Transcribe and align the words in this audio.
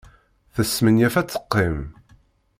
Tesmenyaf 0.53 1.15
ad 1.21 1.27
teqqim. 1.29 1.79